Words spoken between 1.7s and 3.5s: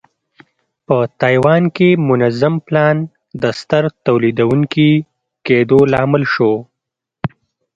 کې منظم پلان د